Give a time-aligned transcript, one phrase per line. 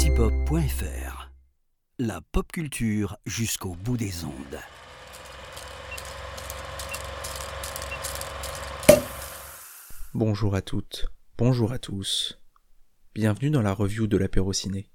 [0.00, 1.30] galaxypop.fr.
[1.98, 4.58] La pop culture jusqu'au bout des ondes.
[10.14, 12.40] Bonjour à toutes, bonjour à tous.
[13.14, 14.90] Bienvenue dans la review de l'apéro ciné.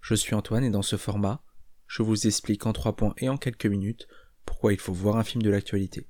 [0.00, 1.42] Je suis Antoine et dans ce format,
[1.88, 4.06] je vous explique en trois points et en quelques minutes
[4.46, 6.08] pourquoi il faut voir un film de l'actualité.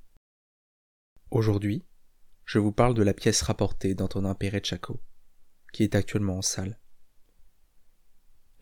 [1.31, 1.87] Aujourd'hui,
[2.45, 5.01] je vous parle de la pièce rapportée d'Antonin Perret-Chaco,
[5.73, 6.80] qui est actuellement en salle.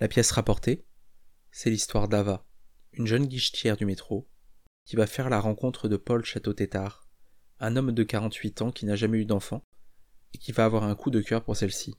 [0.02, 0.86] La pièce rapportée,
[1.52, 2.48] c'est l'histoire d'Ava,
[2.94, 4.30] une jeune guichetière du métro,
[4.86, 7.10] qui va faire la rencontre de Paul Château-Tétard,
[7.60, 9.66] un homme de 48 ans qui n'a jamais eu d'enfant,
[10.34, 11.96] et qui va avoir un coup de cœur pour celle-ci.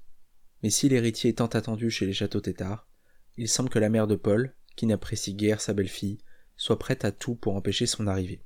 [0.62, 2.88] Mais si l'héritier est tant attendu chez les Château-Tétard,
[3.36, 6.22] il semble que la mère de Paul, qui n'apprécie guère sa belle-fille,
[6.56, 8.42] soit prête à tout pour empêcher son arrivée.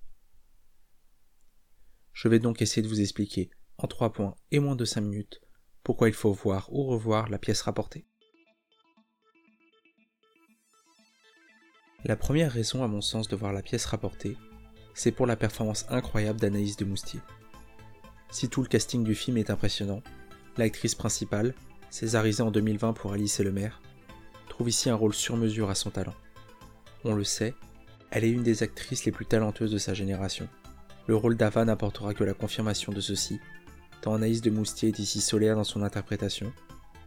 [2.12, 5.41] Je vais donc essayer de vous expliquer, en trois points et moins de cinq minutes,
[5.84, 8.05] pourquoi il faut voir ou revoir la pièce rapportée.
[12.06, 14.36] La première raison à mon sens de voir la pièce rapportée,
[14.92, 17.20] c'est pour la performance incroyable d'Anaïs de Moustier.
[18.30, 20.02] Si tout le casting du film est impressionnant,
[20.58, 21.55] l'actrice principale,
[21.88, 23.80] césarisée en 2020 pour Alice et le maire,
[24.50, 26.12] trouve ici un rôle sur mesure à son talent.
[27.05, 27.55] On le sait,
[28.11, 30.46] elle est une des actrices les plus talentueuses de sa génération.
[31.06, 33.41] Le rôle d'Ava n'apportera que la confirmation de ceci,
[34.02, 36.52] tant Anaïs de Moustier est ici solaire dans son interprétation,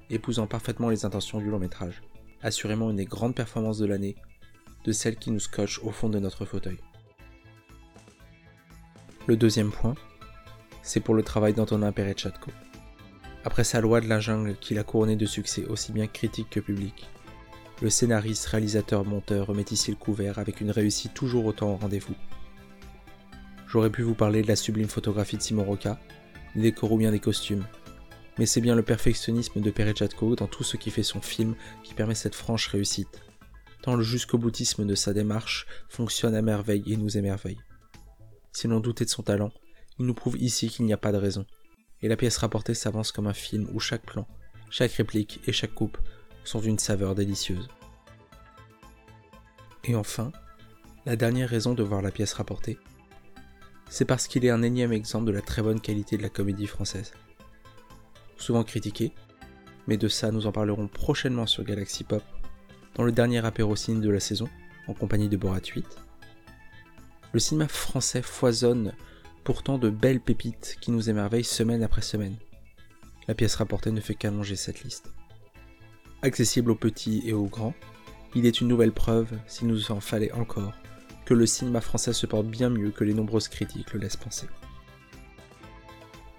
[0.09, 2.01] épousant parfaitement les intentions du long métrage.
[2.41, 4.15] Assurément une des grandes performances de l'année,
[4.87, 6.77] de celle qui nous scotche au fond de notre fauteuil.
[9.27, 9.95] Le deuxième point,
[10.81, 12.51] c'est pour le travail d'Antonin Perret-Chatko.
[13.43, 16.61] Après sa loi de la jungle qui l'a couronné de succès aussi bien critique que
[16.61, 17.09] public,
[17.81, 22.15] le scénariste, réalisateur, monteur remet ici le couvert avec une réussite toujours autant au rendez-vous.
[23.67, 25.99] J'aurais pu vous parler de la sublime photographie de Simon Roca,
[26.55, 27.65] des décors ou bien des costumes,
[28.39, 31.93] mais c'est bien le perfectionnisme de Perret-Chatko dans tout ce qui fait son film qui
[31.93, 33.21] permet cette franche réussite
[33.95, 37.59] le jusqu'au boutisme de sa démarche fonctionne à merveille et nous émerveille.
[38.51, 39.51] Si l'on doutait de son talent,
[39.99, 41.45] il nous prouve ici qu'il n'y a pas de raison,
[42.01, 44.27] et la pièce rapportée s'avance comme un film où chaque plan,
[44.69, 45.97] chaque réplique et chaque coupe
[46.43, 47.67] sont d'une saveur délicieuse.
[49.83, 50.31] Et enfin,
[51.05, 52.77] la dernière raison de voir la pièce rapportée,
[53.89, 56.67] c'est parce qu'il est un énième exemple de la très bonne qualité de la comédie
[56.67, 57.13] française.
[58.37, 59.13] Souvent critiquée,
[59.87, 62.23] mais de ça nous en parlerons prochainement sur Galaxy Pop
[62.97, 64.49] dans le dernier apérocine de la saison,
[64.87, 65.85] en compagnie de Borat 8.
[67.31, 68.93] Le cinéma français foisonne
[69.43, 72.35] pourtant de belles pépites qui nous émerveillent semaine après semaine.
[73.27, 75.11] La pièce rapportée ne fait qu'allonger cette liste.
[76.23, 77.75] Accessible aux petits et aux grands,
[78.33, 80.73] il est une nouvelle preuve, s'il nous en fallait encore,
[81.25, 84.47] que le cinéma français se porte bien mieux que les nombreuses critiques le laissent penser.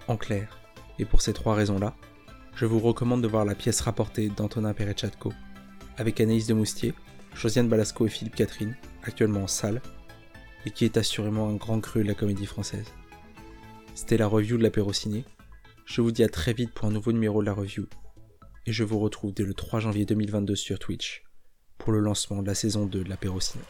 [0.07, 0.59] En clair,
[0.97, 1.95] et pour ces trois raisons-là,
[2.55, 5.31] je vous recommande de voir la pièce rapportée d'Antonin Perechatko
[5.99, 6.93] avec Anaïs de Moustier,
[7.35, 9.81] Josiane Balasco et Philippe Catherine, actuellement en salle,
[10.65, 12.87] et qui est assurément un grand cru de la comédie française.
[13.93, 15.25] C'était la review de l'apéro ciné.
[15.85, 17.85] Je vous dis à très vite pour un nouveau numéro de la review,
[18.65, 21.23] et je vous retrouve dès le 3 janvier 2022 sur Twitch
[21.77, 23.63] pour le lancement de la saison 2 de l'apéro ciné.